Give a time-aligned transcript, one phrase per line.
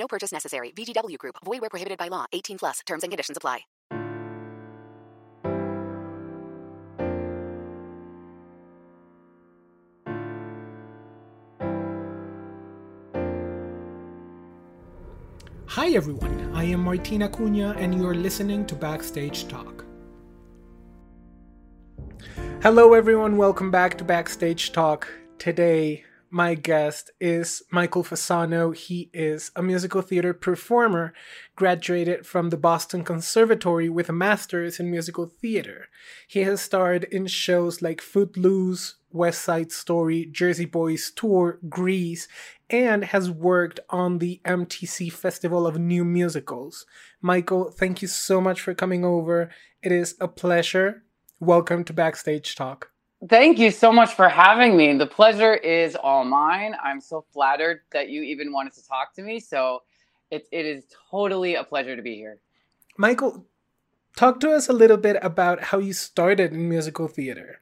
[0.00, 0.72] No purchase necessary.
[0.74, 1.36] VGW Group.
[1.44, 2.24] Void where prohibited by law.
[2.32, 2.80] 18 plus.
[2.86, 3.60] Terms and conditions apply.
[15.74, 19.84] Hi everyone, I am Martina Cunha and you're listening to Backstage Talk.
[22.60, 25.06] Hello everyone, welcome back to Backstage Talk.
[25.38, 28.74] Today, my guest is Michael Fasano.
[28.74, 31.12] He is a musical theater performer,
[31.56, 35.88] graduated from the Boston Conservatory with a master's in musical theater.
[36.28, 42.28] He has starred in shows like Footloose, West Side Story, Jersey Boys Tour, Grease,
[42.68, 46.86] and has worked on the MTC Festival of New Musicals.
[47.20, 49.50] Michael, thank you so much for coming over.
[49.82, 51.02] It is a pleasure.
[51.40, 52.90] Welcome to Backstage Talk.
[53.28, 54.96] Thank you so much for having me.
[54.96, 56.74] The pleasure is all mine.
[56.82, 59.40] I'm so flattered that you even wanted to talk to me.
[59.40, 59.82] So
[60.30, 62.38] it, it is totally a pleasure to be here.
[62.96, 63.44] Michael,
[64.16, 67.60] talk to us a little bit about how you started in musical theater.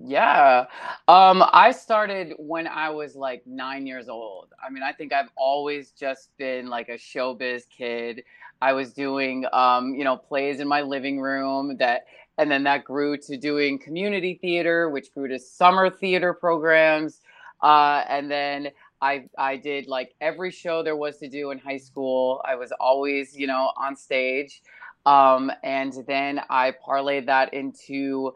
[0.00, 0.66] Yeah.
[1.06, 4.48] Um, I started when I was like nine years old.
[4.64, 8.24] I mean, I think I've always just been like a showbiz kid.
[8.60, 12.06] I was doing, um, you know, plays in my living room that
[12.38, 17.20] and then that grew to doing community theater, which grew to summer theater programs.
[17.62, 18.68] Uh, and then
[19.00, 22.42] I I did like every show there was to do in high school.
[22.44, 24.62] I was always, you know, on stage.
[25.06, 28.32] Um, and then I parlayed that into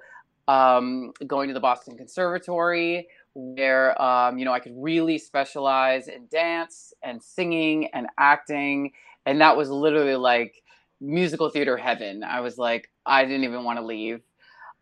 [0.47, 6.27] um, going to the Boston Conservatory, where um, you know I could really specialize in
[6.31, 8.93] dance and singing and acting,
[9.27, 10.63] and that was literally like
[11.01, 12.25] musical theater heaven.
[12.25, 14.21] I was like, I didn't even want to leave.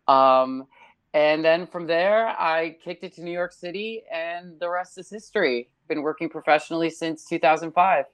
[0.07, 0.65] Um,
[1.13, 5.09] and then from there, I kicked it to New York City, and the rest is
[5.09, 5.69] history.
[5.87, 8.05] Been working professionally since 2005.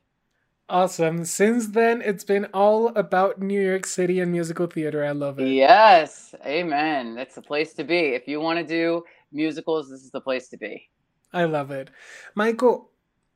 [0.70, 1.26] Awesome.
[1.26, 5.04] Since then, it's been all about New York City and musical theater.
[5.04, 5.48] I love it.
[5.50, 6.34] Yes.
[6.46, 7.16] Amen.
[7.16, 8.00] That's the place to be.
[8.00, 10.90] If you want to do musicals, this is the place to be.
[11.34, 11.90] I love it.
[12.36, 12.92] Michael,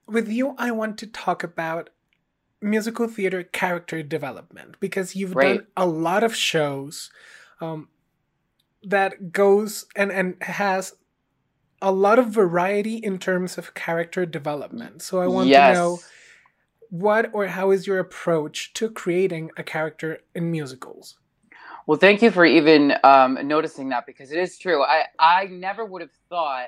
[0.07, 1.89] with you, I want to talk about
[2.61, 5.57] musical theater character development because you've Right.
[5.57, 7.11] done a lot of shows
[7.61, 7.89] um,
[8.83, 10.95] that goes and, and has
[11.81, 15.01] a lot of variety in terms of character development.
[15.01, 15.75] So I want yes.
[15.75, 15.99] to know
[16.89, 21.17] what or how is your approach to creating a character in musicals?
[21.85, 24.83] Well, thank you for even um, noticing that because it is true.
[24.83, 26.67] I, I never would have thought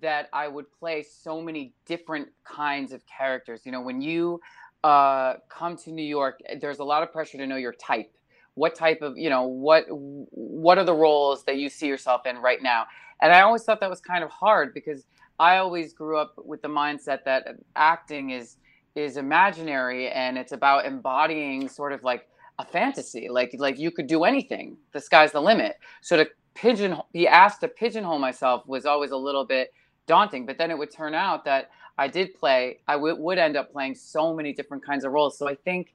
[0.00, 3.62] that I would play so many different kinds of characters.
[3.64, 4.40] You know, when you
[4.84, 8.12] uh, come to New York, there's a lot of pressure to know your type.
[8.54, 12.38] What type of, you know, what what are the roles that you see yourself in
[12.38, 12.84] right now?
[13.22, 15.06] And I always thought that was kind of hard because
[15.38, 17.46] I always grew up with the mindset that
[17.76, 18.56] acting is
[18.94, 24.06] is imaginary and it's about embodying sort of like a fantasy like like you could
[24.06, 28.84] do anything the sky's the limit so to pigeon be asked to pigeonhole myself was
[28.84, 29.72] always a little bit
[30.06, 31.70] daunting but then it would turn out that
[32.00, 35.38] i did play I w- would end up playing so many different kinds of roles
[35.38, 35.94] so i think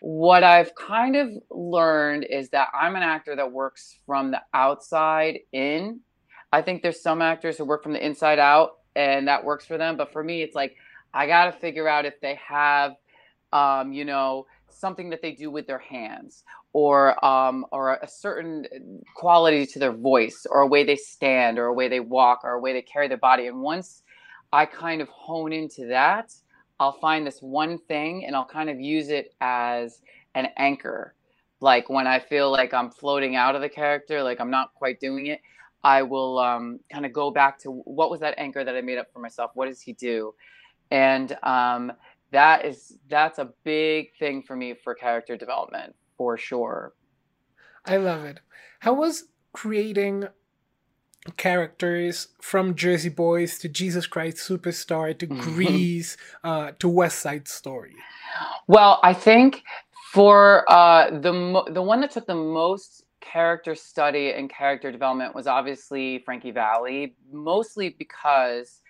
[0.00, 5.40] what i've kind of learned is that i'm an actor that works from the outside
[5.52, 6.00] in
[6.52, 9.78] i think there's some actors who work from the inside out and that works for
[9.78, 10.76] them but for me it's like
[11.12, 12.94] I got to figure out if they have,
[13.52, 18.66] um, you know, something that they do with their hands, or um, or a certain
[19.16, 22.52] quality to their voice, or a way they stand, or a way they walk, or
[22.52, 23.46] a way they carry their body.
[23.48, 24.02] And once
[24.52, 26.34] I kind of hone into that,
[26.80, 30.00] I'll find this one thing, and I'll kind of use it as
[30.34, 31.14] an anchor.
[31.60, 35.00] Like when I feel like I'm floating out of the character, like I'm not quite
[35.00, 35.40] doing it,
[35.82, 38.98] I will um, kind of go back to what was that anchor that I made
[38.98, 39.50] up for myself?
[39.54, 40.34] What does he do?
[40.90, 41.92] And um,
[42.30, 46.92] that is that's a big thing for me for character development for sure.
[47.84, 48.40] I love it.
[48.80, 50.24] How was creating
[51.36, 55.66] characters from Jersey Boys to Jesus Christ Superstar to Mm-hmm.
[55.66, 58.06] Grease uh, to West Side Story?
[58.68, 59.62] Well, I think
[60.12, 65.34] for uh, the mo- the one that took the most character study and character development
[65.34, 68.80] was obviously Frankie Valli, mostly because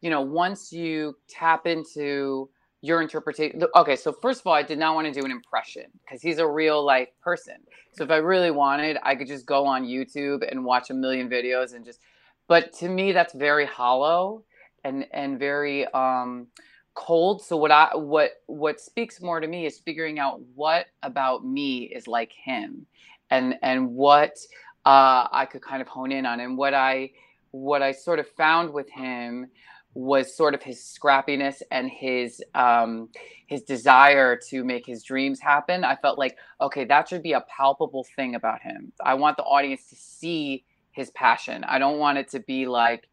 [0.00, 2.50] you know once you tap into
[2.82, 3.62] your interpretation.
[3.76, 6.38] Okay, so first of all, I did not want to do an impression because he's
[6.38, 7.56] a real life person.
[7.92, 11.28] So if I really wanted, I could just go on YouTube and watch a million
[11.28, 12.00] videos and just.
[12.48, 14.44] But to me, that's very hollow
[14.84, 16.46] and and very um,
[16.94, 17.42] cold.
[17.42, 21.82] So what I what what speaks more to me is figuring out what about me
[21.84, 22.86] is like him,
[23.30, 24.38] and and what
[24.86, 27.10] uh, I could kind of hone in on, and what I
[27.50, 29.48] what I sort of found with him
[29.94, 33.08] was sort of his scrappiness and his um,
[33.46, 35.84] his desire to make his dreams happen.
[35.84, 38.92] I felt like okay, that should be a palpable thing about him.
[39.04, 41.64] I want the audience to see his passion.
[41.64, 43.08] I don't want it to be like,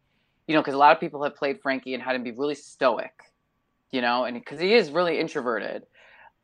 [0.46, 2.54] you know, because a lot of people have played Frankie and had him be really
[2.54, 3.12] stoic,
[3.90, 5.84] you know, and because he is really introverted.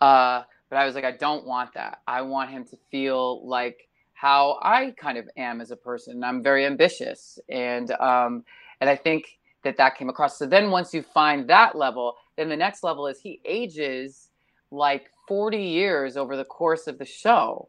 [0.01, 2.01] Uh, but I was like, I don't want that.
[2.07, 6.25] I want him to feel like how I kind of am as a person.
[6.25, 8.45] I'm very ambitious, and um,
[8.81, 9.27] and I think
[9.65, 10.39] that that came across.
[10.39, 14.29] So then once you find that level, then the next level is he ages
[14.71, 17.69] like 40 years over the course of the show.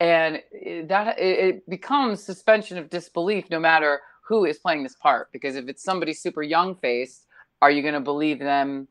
[0.00, 0.40] And
[0.84, 5.32] that it becomes suspension of disbelief no matter who is playing this part.
[5.32, 7.26] Because if it's somebody super young faced,
[7.60, 8.86] are you going to believe them,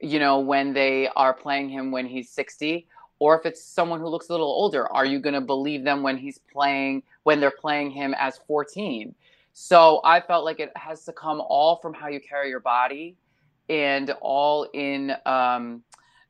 [0.00, 2.86] you know, when they are playing him when he's 60?
[3.20, 6.02] Or if it's someone who looks a little older, are you going to believe them
[6.02, 9.14] when he's playing, when they're playing him as 14?
[9.54, 13.16] So I felt like it has to come all from how you carry your body
[13.68, 15.84] and all in um,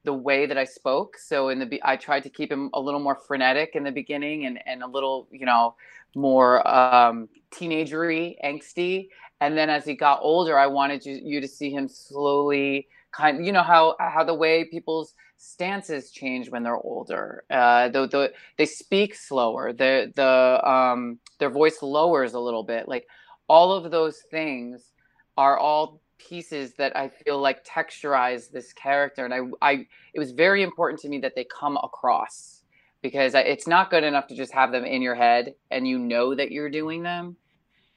[0.04, 1.16] the way that I spoke.
[1.16, 4.44] So in the I tried to keep him a little more frenetic in the beginning
[4.44, 5.74] and and a little you know
[6.14, 9.08] more um, teenagery, angsty.
[9.40, 13.44] And then as he got older, I wanted you, you to see him slowly kind.
[13.44, 17.44] You know how how the way people's stances change when they're older.
[17.50, 19.72] Uh, the, the they speak slower.
[19.72, 22.88] The the um, their voice lowers a little bit.
[22.88, 23.06] Like
[23.48, 24.92] all of those things
[25.36, 30.32] are all pieces that I feel like texturize this character, and I I it was
[30.32, 32.62] very important to me that they come across
[33.02, 36.34] because it's not good enough to just have them in your head and you know
[36.34, 37.36] that you're doing them.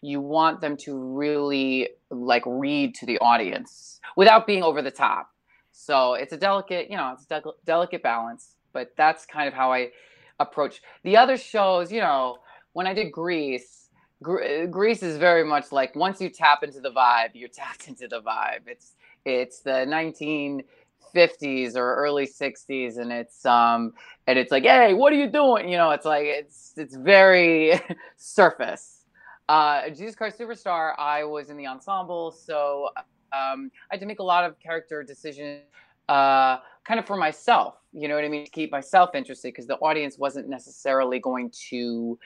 [0.02, 5.30] You want them to really like read to the audience without being over the top.
[5.78, 9.54] So it's a delicate, you know, it's a de- delicate balance, but that's kind of
[9.54, 9.92] how I
[10.40, 11.92] approach the other shows.
[11.92, 12.38] You know,
[12.74, 13.90] when I did Grease,
[14.24, 18.08] Gre- Grease is very much like once you tap into the vibe, you're tapped into
[18.08, 18.62] the vibe.
[18.66, 23.94] It's it's the 1950s or early 60s, and it's um
[24.26, 25.70] and it's like, hey, what are you doing?
[25.70, 27.80] You know, it's like it's it's very
[28.18, 29.06] surface.
[29.48, 32.90] Uh, Jesus Christ Superstar, I was in the ensemble, so
[33.34, 35.62] um, I had to make a lot of character decisions
[36.10, 38.46] uh, kind of for myself, you know what I mean?
[38.46, 42.18] To keep myself interested because the audience wasn't necessarily going to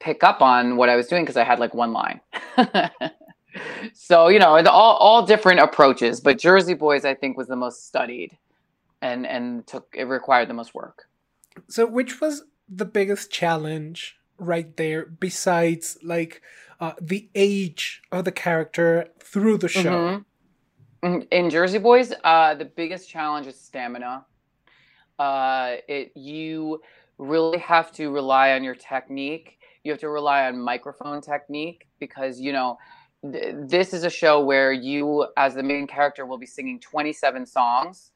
[0.00, 2.20] pick up on what I was doing because I had like one line.
[3.94, 7.86] so, you know, all, all different approaches, but Jersey Boys, I think, was the most
[7.86, 8.36] studied
[9.00, 11.08] and, and took, it required the most work.
[11.68, 16.42] So, which was the biggest challenge right there besides like
[16.80, 19.82] uh, the age of the character through the show?
[19.82, 20.22] Mm-hmm.
[21.02, 24.26] In Jersey Boys, uh, the biggest challenge is stamina.
[25.18, 26.80] Uh, it you
[27.18, 29.58] really have to rely on your technique.
[29.84, 32.78] You have to rely on microphone technique because you know
[33.22, 37.46] th- this is a show where you, as the main character, will be singing 27
[37.46, 38.10] songs.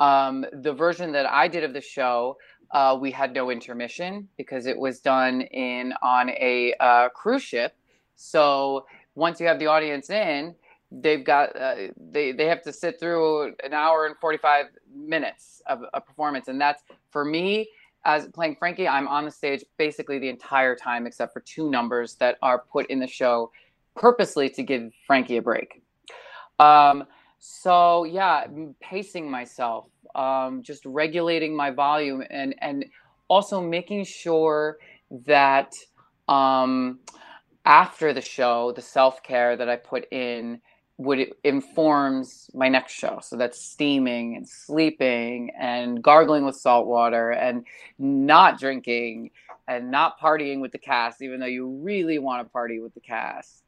[0.00, 2.36] Um, the version that I did of the show,
[2.72, 7.76] uh, we had no intermission because it was done in on a uh, cruise ship.
[8.16, 10.56] So once you have the audience in,
[10.90, 15.82] they've got uh, they they have to sit through an hour and 45 minutes of
[15.92, 16.48] a performance.
[16.48, 17.68] And that's for me
[18.04, 22.14] as playing frankie i'm on the stage basically the entire time except for two numbers
[22.16, 23.50] that are put in the show
[23.96, 25.82] purposely to give frankie a break.
[26.58, 27.04] Um,
[27.38, 28.46] so yeah
[28.80, 32.84] pacing myself um, just regulating my volume and and
[33.28, 34.78] also making sure
[35.26, 35.72] that
[36.28, 37.00] um,
[37.64, 40.60] after the show the self-care that i put in
[40.96, 43.18] would it informs my next show.
[43.22, 47.64] So that's steaming and sleeping and gargling with salt water and
[47.98, 49.30] not drinking
[49.66, 53.00] and not partying with the cast, even though you really want to party with the
[53.00, 53.64] cast.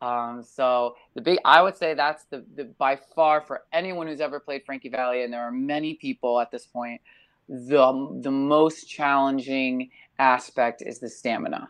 [0.00, 4.20] Um, so the big, I would say that's the, the by far for anyone who's
[4.20, 7.02] ever played Frankie Valli, and there are many people at this point,
[7.48, 11.68] the the most challenging aspect is the stamina.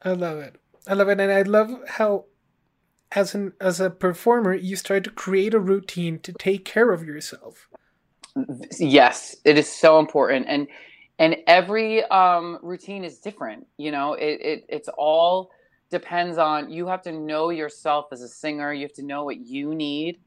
[0.00, 0.56] I love it.
[0.86, 2.24] I love it, and I love how,
[3.12, 7.04] as an as a performer, you start to create a routine to take care of
[7.04, 7.68] yourself.
[8.78, 10.68] Yes, it is so important, and
[11.18, 13.66] and every um, routine is different.
[13.76, 15.50] You know, it, it it's all
[15.90, 18.72] depends on you have to know yourself as a singer.
[18.72, 20.18] You have to know what you need,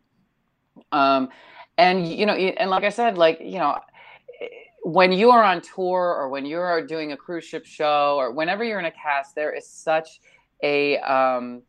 [0.91, 1.29] um,
[1.77, 3.77] and you know, and like I said, like you know
[4.83, 8.31] when you are on tour or when you are doing a cruise ship show or
[8.31, 10.19] whenever you're in a cast, there is such
[10.63, 11.61] a um,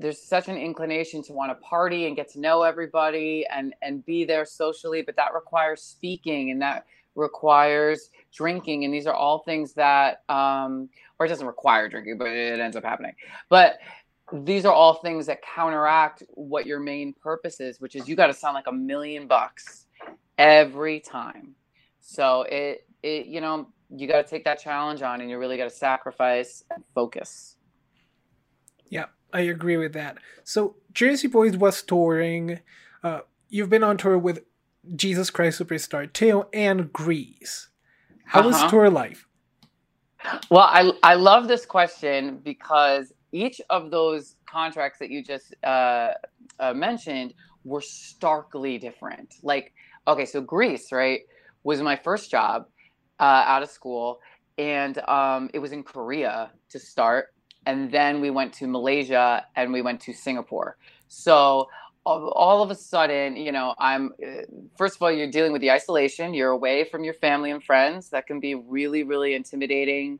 [0.00, 4.04] there's such an inclination to want to party and get to know everybody and and
[4.04, 9.40] be there socially, but that requires speaking and that requires drinking, and these are all
[9.40, 10.88] things that um,
[11.18, 13.14] or it doesn't require drinking, but it ends up happening.
[13.48, 13.78] But
[14.32, 18.28] these are all things that counteract what your main purpose is, which is you got
[18.28, 19.86] to sound like a million bucks
[20.38, 21.54] every time
[22.00, 25.56] so it it you know you got to take that challenge on, and you really
[25.56, 27.56] got to sacrifice and focus.
[28.88, 30.18] Yeah, I agree with that.
[30.44, 32.60] So Jersey Boys was touring.
[33.02, 34.40] Uh, you've been on tour with
[34.96, 37.68] Jesus Christ Superstar 2 and Grease.
[38.26, 38.48] How uh-huh.
[38.48, 39.26] was tour life?
[40.50, 46.12] Well, I I love this question because each of those contracts that you just uh,
[46.58, 47.32] uh, mentioned
[47.64, 49.36] were starkly different.
[49.42, 49.72] Like,
[50.06, 51.20] okay, so Grease, right?
[51.62, 52.66] was my first job
[53.18, 54.20] uh, out of school,
[54.58, 57.34] and um, it was in Korea to start,
[57.66, 60.76] and then we went to Malaysia and we went to Singapore.
[61.08, 61.68] So
[62.04, 64.42] all of a sudden, you know, I'm uh,
[64.76, 66.32] first of all, you're dealing with the isolation.
[66.32, 68.10] You're away from your family and friends.
[68.10, 70.18] That can be really, really intimidating.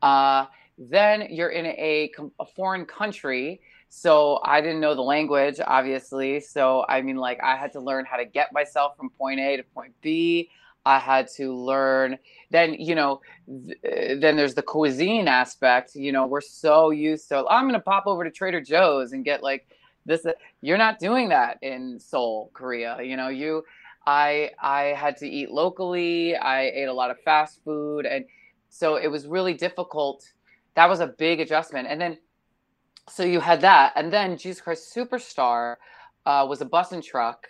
[0.00, 0.46] Uh,
[0.78, 3.60] then you're in a, a foreign country.
[3.90, 6.40] So I didn't know the language, obviously.
[6.40, 9.56] So I mean, like, I had to learn how to get myself from point A
[9.56, 10.50] to point B.
[10.88, 12.18] I had to learn.
[12.50, 15.94] Then, you know, th- then there's the cuisine aspect.
[15.94, 19.22] You know, we're so used to, I'm going to pop over to Trader Joe's and
[19.22, 19.66] get like
[20.06, 20.24] this.
[20.62, 23.02] You're not doing that in Seoul, Korea.
[23.02, 23.64] You know, you,
[24.06, 26.34] I, I had to eat locally.
[26.36, 28.06] I ate a lot of fast food.
[28.06, 28.24] And
[28.70, 30.26] so it was really difficult.
[30.74, 31.86] That was a big adjustment.
[31.90, 32.16] And then,
[33.10, 33.92] so you had that.
[33.94, 35.76] And then Jesus Christ Superstar
[36.24, 37.46] uh, was a bus and truck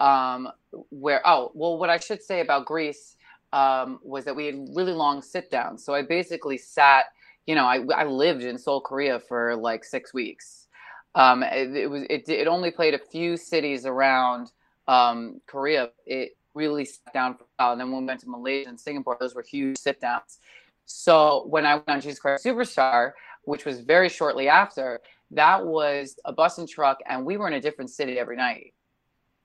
[0.00, 0.48] um,
[0.90, 3.16] where oh well what i should say about Grease
[3.52, 5.84] um, was that we had really long sit downs.
[5.84, 7.06] So i basically sat
[7.46, 10.66] you know i, I lived in seoul korea for like six weeks.
[11.14, 14.52] Um, it, it, was it, it only played a few cities around
[14.86, 15.90] um, korea.
[16.06, 17.72] It really sat down for a while.
[17.72, 20.38] And then when we went to malaysia and singapore those were huge sit downs.
[20.86, 23.12] So when i went on jesus christ superstar
[23.44, 25.00] which was very shortly after
[25.30, 28.74] that was a bus and truck and we were in a different city every night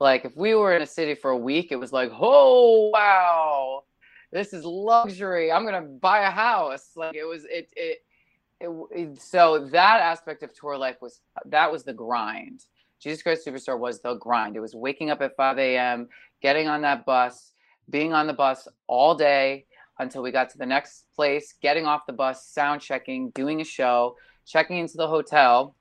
[0.03, 3.83] like if we were in a city for a week, it was like, oh wow,
[4.33, 5.50] this is luxury.
[5.50, 6.89] I'm gonna buy a house.
[6.98, 8.00] Like it was it it,
[8.60, 12.65] it, it so that aspect of tour life was that was the grind.
[13.00, 14.57] Jesus Christ Superstar was the grind.
[14.57, 16.10] It was waking up at 5 a.m.,
[16.41, 17.53] getting on that bus,
[17.89, 19.65] being on the bus all day
[20.00, 23.65] until we got to the next place, getting off the bus, sound checking, doing a
[23.65, 25.75] show, checking into the hotel,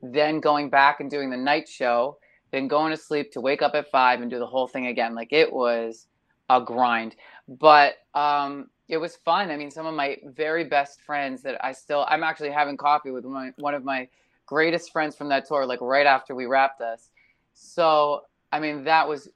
[0.00, 2.18] then going back and doing the night show,
[2.50, 5.14] then going to sleep to wake up at five and do the whole thing again.
[5.14, 6.06] Like it was
[6.48, 7.16] a grind,
[7.48, 9.50] but um, it was fun.
[9.50, 13.10] I mean, some of my very best friends that I still, I'm actually having coffee
[13.10, 14.08] with my, one of my
[14.46, 17.10] greatest friends from that tour, like right after we wrapped this.
[17.54, 18.22] So,
[18.52, 19.28] I mean, that was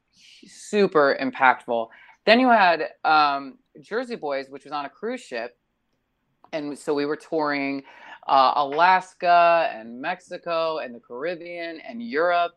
[0.47, 1.89] super impactful.
[2.27, 5.57] Then you had um, Jersey Boys, which was on a cruise ship.
[6.53, 7.83] And so we were touring
[8.27, 12.53] uh, Alaska and Mexico and the Caribbean and Europe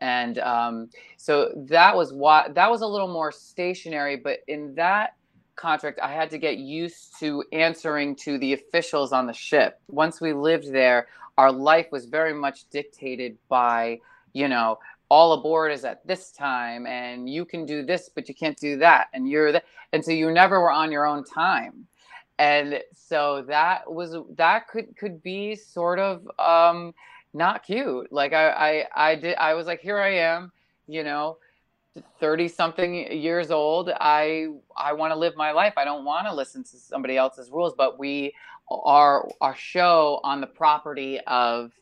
[0.00, 5.14] and um, so that was what that was a little more stationary but in that
[5.56, 9.80] contract i had to get used to answering to the officials on the ship.
[9.88, 13.98] Once we lived there our life was very much dictated by
[14.32, 14.78] you know
[15.10, 18.76] all aboard is at this time and you can do this but you can't do
[18.76, 21.86] that and you're that and so you never were on your own time.
[22.38, 26.94] And so that was that could could be sort of um
[27.34, 28.12] not cute.
[28.12, 28.50] Like I,
[28.94, 30.52] I, I did, I was like, here I am,
[30.86, 31.38] you know,
[32.20, 33.90] 30 something years old.
[33.90, 35.74] I, I want to live my life.
[35.76, 38.34] I don't want to listen to somebody else's rules, but we
[38.70, 41.72] are our show on the property of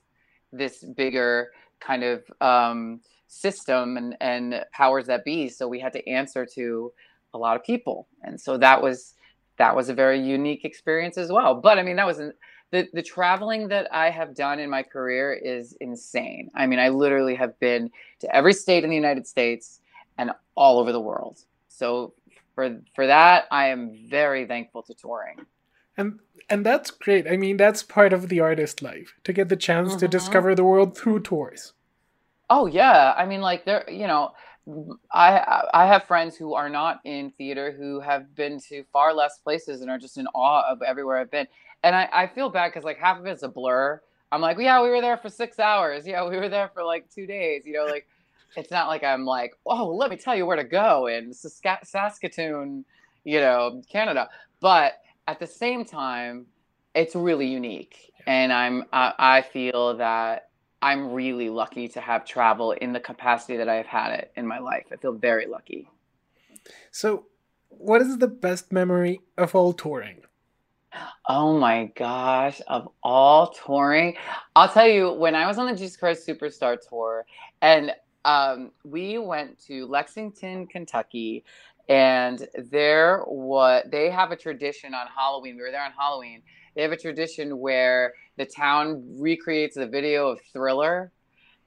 [0.52, 1.50] this bigger
[1.80, 5.48] kind of um, system and and powers that be.
[5.48, 6.92] So we had to answer to
[7.34, 9.14] a lot of people, and so that was
[9.58, 11.54] that was a very unique experience as well.
[11.54, 12.32] But I mean, that was an,
[12.70, 16.50] the the traveling that I have done in my career is insane.
[16.54, 19.80] I mean, I literally have been to every state in the United States
[20.18, 21.38] and all over the world.
[21.68, 22.14] So
[22.54, 25.46] for for that, I am very thankful to touring.
[25.96, 27.26] And and that's great.
[27.28, 30.10] I mean, that's part of the artist life to get the chance to Mhm.
[30.10, 31.74] discover the world through tours.
[32.48, 34.32] Oh yeah, I mean, like there, you know,
[35.12, 39.38] I I have friends who are not in theater who have been to far less
[39.38, 41.48] places and are just in awe of everywhere I've been.
[41.82, 44.00] And I, I feel bad because like half of it's a blur.
[44.32, 46.06] I'm like, yeah, we were there for six hours.
[46.06, 47.64] Yeah, we were there for like two days.
[47.64, 48.06] You know, like
[48.56, 51.86] it's not like I'm like, oh, let me tell you where to go in Sask-
[51.86, 52.84] Saskatoon,
[53.24, 54.28] you know, Canada.
[54.60, 54.94] But
[55.28, 56.46] at the same time,
[56.94, 60.48] it's really unique, and I'm I, I feel that
[60.80, 64.58] I'm really lucky to have travel in the capacity that I've had it in my
[64.58, 64.86] life.
[64.92, 65.88] I feel very lucky.
[66.90, 67.26] So,
[67.68, 70.22] what is the best memory of all touring?
[71.28, 74.16] Oh my gosh, of all touring,
[74.54, 77.26] I'll tell you when I was on the Jesus Christ Superstar tour
[77.60, 77.92] and
[78.24, 81.44] um, we went to Lexington, Kentucky,
[81.88, 85.56] and there what they have a tradition on Halloween.
[85.56, 86.42] We were there on Halloween.
[86.74, 91.12] They have a tradition where the town recreates the video of Thriller,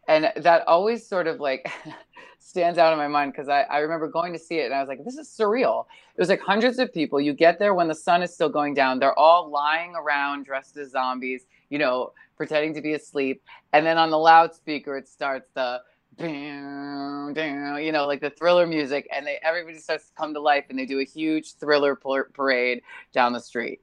[0.09, 1.71] and that always sort of like
[2.39, 4.79] stands out in my mind because I, I remember going to see it and I
[4.79, 5.85] was like, this is surreal.
[6.15, 7.21] It was like hundreds of people.
[7.21, 8.97] You get there when the sun is still going down.
[8.97, 13.43] They're all lying around dressed as zombies, you know, pretending to be asleep.
[13.71, 15.79] And then on the loudspeaker, it starts the
[16.17, 20.41] bam, bam, you know, like the thriller music, and they everybody starts to come to
[20.41, 22.81] life, and they do a huge thriller parade
[23.13, 23.79] down the street.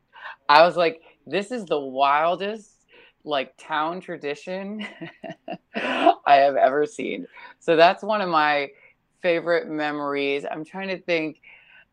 [0.48, 2.75] I was like, this is the wildest
[3.26, 4.86] like town tradition
[5.76, 7.26] I have ever seen.
[7.58, 8.70] So that's one of my
[9.22, 10.44] favorite memories.
[10.50, 11.40] I'm trying to think.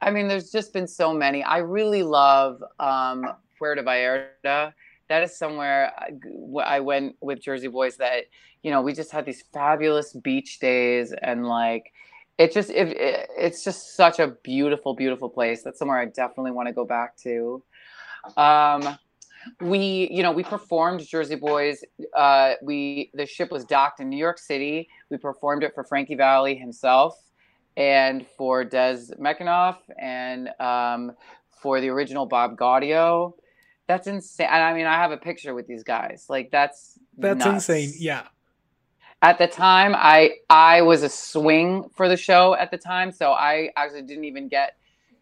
[0.02, 1.44] I mean, there's just been so many.
[1.44, 3.26] I really love um,
[3.58, 4.74] Puerto Vallarta.
[5.10, 8.26] That is somewhere I- I went with Jersey Boys that,
[8.64, 11.92] you know, we just had these fabulous beach days and like,
[12.38, 15.64] it just, it, it, it's just such a beautiful, beautiful place.
[15.64, 17.64] That's somewhere I definitely want to go back to.
[18.38, 18.98] Um,
[19.62, 21.84] we, you know, we performed Jersey Boys.
[22.16, 24.90] Uh, we, the ship was docked in New York City.
[25.10, 27.18] We performed it for Frankie Valli himself
[27.76, 31.12] and for Des McAnuff and um,
[31.50, 33.34] for the original Bob Gaudio.
[33.88, 34.48] That's insane.
[34.50, 36.28] And I mean, I have a picture with these guys.
[36.30, 37.70] Like that's That's nuts.
[37.70, 37.94] insane.
[37.98, 38.24] Yeah.
[39.22, 43.32] At the time, I I was a swing for the show at the time, so
[43.32, 44.76] I actually didn't even get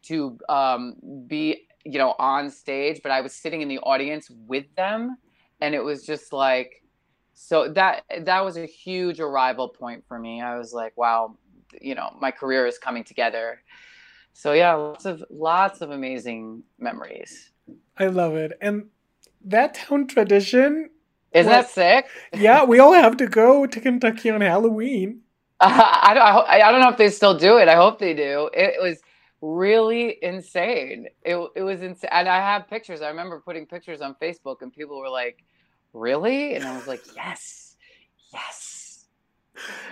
[0.04, 0.96] to um,
[1.28, 5.18] be you know on stage, but I was sitting in the audience with them,
[5.60, 6.84] and it was just like
[7.34, 10.42] so that that was a huge arrival point for me.
[10.42, 11.38] I was like, wow,
[11.82, 13.62] you know, my career is coming together.
[14.34, 17.52] So yeah, lots of lots of amazing memories.
[17.98, 18.54] I love it.
[18.62, 18.86] And
[19.46, 20.90] that town tradition,
[21.34, 22.06] Isn't Well- that sick?
[22.34, 25.22] yeah, we all have to go to Kentucky on Halloween.
[25.60, 26.24] I don't.
[26.24, 27.68] I, I don't know if they still do it.
[27.68, 28.50] I hope they do.
[28.54, 29.00] It, was
[29.42, 31.08] really insane.
[31.24, 33.02] It it was insane, and I have pictures.
[33.02, 35.44] I remember putting pictures on Facebook, and people were like,
[35.94, 37.76] "Really?" And I was like, "Yes,
[38.34, 39.08] yes."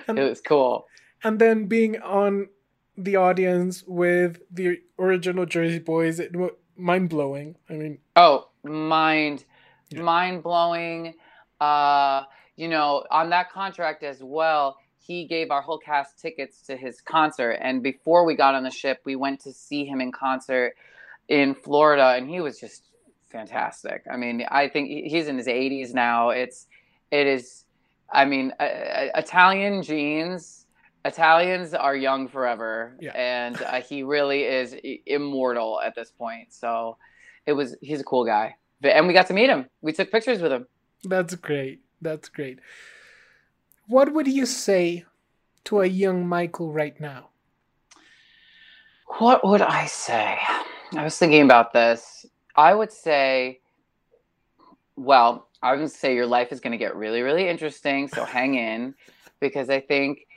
[0.07, 0.85] And, It was cool.
[1.23, 2.49] and then being on
[2.97, 7.55] the audience with the original Jersey Boys, it was mind blowing.
[7.69, 9.45] I mean, Oh, mind,
[9.89, 10.01] Yeah.
[10.03, 11.15] mind blowing.
[11.59, 12.23] Uh,
[12.55, 14.77] you know, on that contract as well,
[15.09, 17.53] he gave our whole cast tickets to his concert.
[17.61, 20.75] And before we got on the ship, we went to see him in concert
[21.27, 22.83] in Florida, and he was just
[23.31, 24.03] fantastic.
[24.11, 26.29] I mean, I think he's in his 80s now.
[26.29, 26.67] It's,
[27.09, 27.65] it is,
[28.13, 28.67] I mean, uh,
[29.15, 30.67] Italian genes.
[31.03, 33.13] Italians are young forever, Yeah.
[33.15, 34.75] and uh, he really is
[35.07, 36.53] immortal at this point.
[36.53, 36.97] So,
[37.47, 39.65] it was he's a cool guy, and we got to meet him.
[39.81, 40.67] We took pictures with him.
[41.05, 41.79] that's great.
[41.99, 42.59] That's great.
[43.89, 45.06] What would you say
[45.63, 47.30] to a young Michael right now?
[49.17, 50.38] What would I say?
[50.95, 52.23] I was thinking about this.
[52.56, 53.62] I would say,
[54.95, 58.08] well, I would say your life is going to get really, really interesting.
[58.08, 58.93] So hang in,
[59.39, 60.28] because I think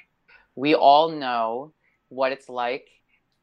[0.54, 1.74] we all know
[2.08, 2.88] what it's like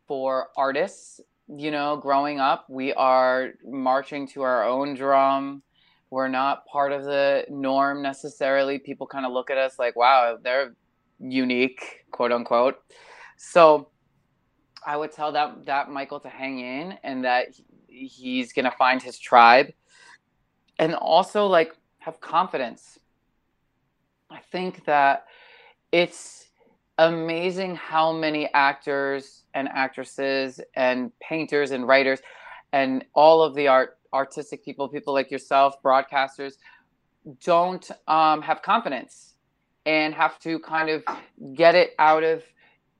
[0.07, 1.21] for artists.
[1.47, 5.61] You know, growing up, we are marching to our own drum.
[6.11, 8.79] We're not part of the norm necessarily.
[8.79, 10.75] People kind of look at us like, wow, they're
[11.19, 12.77] unique, quote unquote.
[13.37, 13.89] So,
[14.85, 17.47] I would tell that that Michael to hang in and that
[17.87, 19.73] he's gonna find his tribe,
[20.79, 22.97] and also like have confidence.
[24.31, 25.25] I think that
[25.91, 26.47] it's
[26.97, 32.19] amazing how many actors and actresses and painters and writers
[32.71, 36.53] and all of the art artistic people, people like yourself, broadcasters,
[37.43, 39.35] don't um, have confidence
[39.85, 41.03] and have to kind of
[41.53, 42.43] get it out of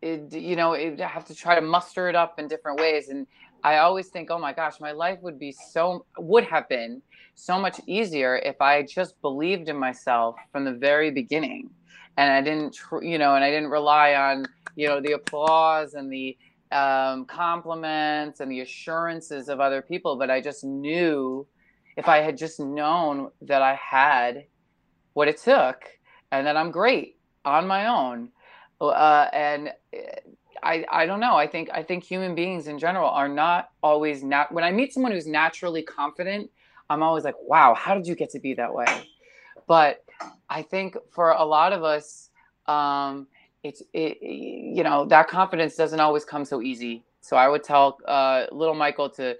[0.01, 3.09] it, you know it, have to try to muster it up in different ways.
[3.09, 3.27] And
[3.63, 7.01] i always think oh my gosh my life would be so would have been
[7.35, 11.69] so much easier if i just believed in myself from the very beginning.
[12.17, 14.45] And i didn't you know and i didn't rely on
[14.75, 16.37] you know the applause and the
[16.71, 21.45] um, compliments and the assurances of other people but i just knew
[21.97, 24.45] if i had just known that i had
[25.13, 25.83] what it took
[26.31, 28.29] and that i'm great on my own
[28.81, 29.71] uh, and
[30.63, 31.35] I I don't know.
[31.35, 34.51] I think I think human beings in general are not always not.
[34.51, 36.49] When I meet someone who's naturally confident,
[36.89, 39.09] I'm always like, wow, how did you get to be that way?
[39.67, 40.03] But
[40.49, 42.29] I think for a lot of us,
[42.65, 43.27] um,
[43.63, 47.03] it's it, you know that confidence doesn't always come so easy.
[47.21, 49.35] So I would tell uh, little Michael to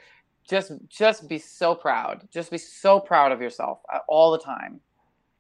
[0.47, 4.81] just just be so proud, just be so proud of yourself uh, all the time,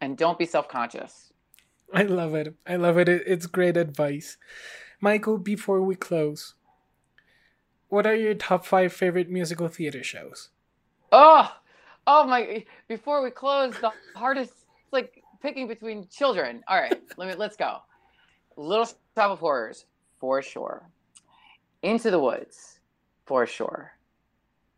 [0.01, 1.33] and don't be self conscious.
[1.93, 2.55] I love it.
[2.67, 3.09] I love it.
[3.09, 4.37] It's great advice.
[5.01, 6.53] Michael, before we close,
[7.87, 10.49] what are your top five favorite musical theater shows?
[11.11, 11.51] Oh,
[12.05, 12.65] oh my!
[12.87, 14.53] Before we close, the hardest
[14.89, 16.63] it's like picking between children.
[16.67, 17.77] All right, let me let's go.
[18.59, 18.95] Little Shop
[19.31, 19.85] of Horrors,
[20.19, 20.89] for sure.
[21.81, 22.79] Into the Woods,
[23.25, 23.93] for sure.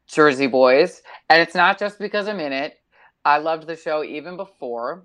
[0.07, 2.79] Jersey Boys, and it's not just because I'm in it.
[3.23, 5.03] I loved the show even before.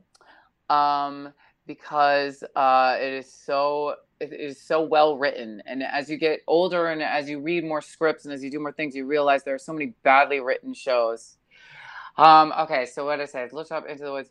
[0.69, 1.33] Um,
[1.67, 6.87] because uh, it is so it is so well written and as you get older
[6.89, 9.55] and as you read more scripts and as you do more things you realize there
[9.55, 11.37] are so many badly written shows
[12.17, 14.31] um, okay so what i say look up into the woods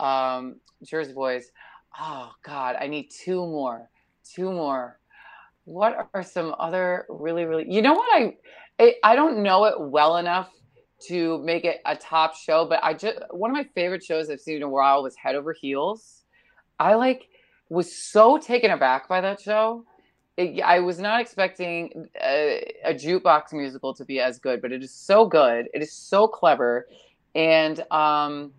[0.00, 1.50] um, jersey boys
[2.00, 3.88] oh god i need two more
[4.24, 4.98] two more
[5.64, 8.34] what are some other really really you know what i
[8.78, 10.50] i, I don't know it well enough
[11.08, 14.40] to make it a top show but i just one of my favorite shows i've
[14.40, 16.22] seen in a while was head over heels
[16.82, 17.28] I like
[17.68, 19.84] was so taken aback by that show.
[20.36, 24.82] It, I was not expecting a, a, jukebox musical to be as good, but it
[24.82, 25.68] is so good.
[25.74, 26.88] It is so clever,
[27.34, 28.52] and um,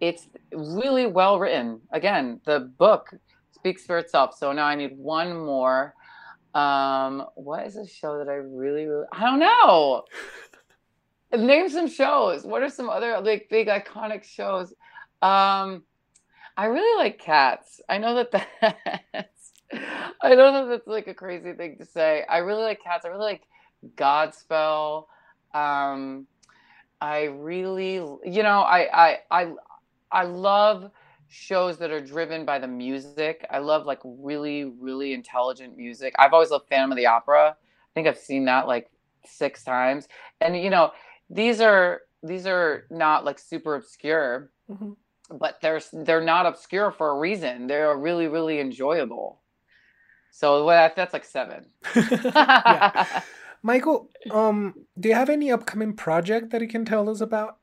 [0.00, 1.80] it's really well written.
[1.92, 3.14] Again, the book
[3.52, 4.36] speaks for itself.
[4.36, 5.94] So now I need one more.
[6.54, 9.06] Um, what is a show that I really, really?
[9.12, 10.04] I don't know.
[11.36, 12.44] Name some shows.
[12.44, 14.72] What are some other like big iconic shows?
[15.20, 15.82] Um,
[16.56, 17.80] I really like cats.
[17.88, 18.30] I know that
[19.12, 22.24] that's I don't know that that's like a crazy thing to say.
[22.28, 23.04] I really like cats.
[23.04, 23.42] I really like
[23.96, 25.06] Godspell.
[25.52, 26.26] Um,
[27.00, 29.52] I really, you know, I I I
[30.14, 30.90] I love
[31.28, 33.44] shows that are driven by the music.
[33.50, 36.14] I love like really really intelligent music.
[36.18, 37.50] I've always loved Phantom of the Opera.
[37.50, 38.90] I think I've seen that like
[39.26, 40.08] six times.
[40.40, 40.92] And you know,
[41.28, 44.50] these are these are not like super obscure.
[44.70, 44.92] Mm-hmm
[45.30, 47.66] but they're they're not obscure for a reason.
[47.66, 49.40] They're really really enjoyable.
[50.30, 51.66] So well, that's like seven.
[53.62, 57.58] Michael, um, do you have any upcoming project that you can tell us about?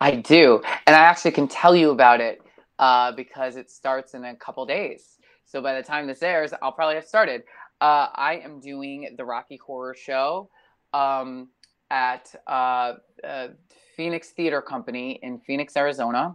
[0.00, 2.40] I do, and I actually can tell you about it
[2.78, 5.18] uh, because it starts in a couple days.
[5.46, 7.42] So by the time this airs, I'll probably have started.
[7.80, 10.50] Uh, I am doing the Rocky Horror Show
[10.92, 11.48] um,
[11.90, 13.48] at uh, uh
[13.96, 16.34] Phoenix Theater Company in Phoenix, Arizona.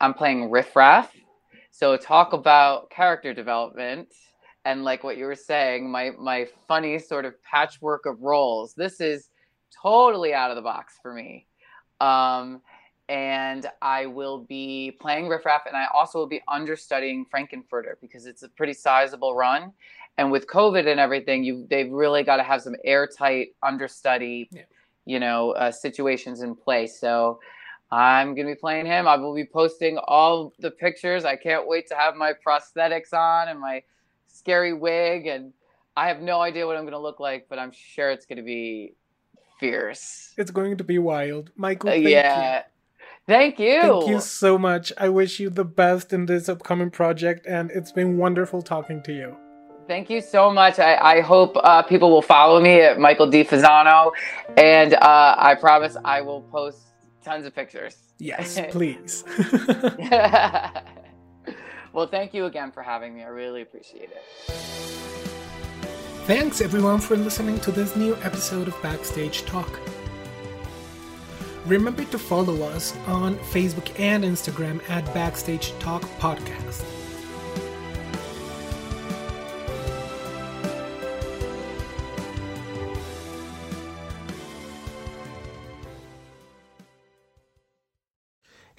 [0.00, 1.12] I'm playing Riff Raff.
[1.70, 4.08] So talk about character development
[4.64, 8.74] and like what you were saying, my my funny sort of patchwork of roles.
[8.74, 9.28] This is
[9.82, 11.46] totally out of the box for me.
[12.00, 12.62] Um,
[13.08, 18.26] and I will be playing Riff Raff, and I also will be understudying Frank-N-Furter because
[18.26, 19.72] it's a pretty sizable run.
[20.18, 24.62] And with COVID and everything, you they've really got to have some airtight understudy, yeah.
[25.04, 26.98] you know, uh, situations in place.
[26.98, 27.38] So
[27.90, 29.06] I'm going to be playing him.
[29.06, 31.24] I will be posting all the pictures.
[31.24, 33.82] I can't wait to have my prosthetics on and my
[34.26, 35.26] scary wig.
[35.26, 35.52] And
[35.96, 38.38] I have no idea what I'm going to look like, but I'm sure it's going
[38.38, 38.94] to be
[39.60, 40.32] fierce.
[40.36, 41.50] It's going to be wild.
[41.56, 42.56] Michael, thank yeah.
[42.56, 42.62] You.
[43.26, 43.80] Thank you.
[43.80, 44.92] Thank you so much.
[44.96, 49.12] I wish you the best in this upcoming project, and it's been wonderful talking to
[49.12, 49.36] you.
[49.88, 50.78] Thank you so much.
[50.78, 53.44] I, I hope uh, people will follow me at Michael D.
[53.44, 54.12] Fasano,
[54.56, 56.78] and uh, I promise I will post
[57.22, 57.96] tons of pictures.
[58.18, 59.24] Yes, please.
[61.92, 63.22] well, thank you again for having me.
[63.22, 64.22] I really appreciate it.
[66.26, 69.78] Thanks everyone for listening to this new episode of Backstage Talk.
[71.66, 76.95] Remember to follow us on Facebook and Instagram at Backstage Talk Podcast.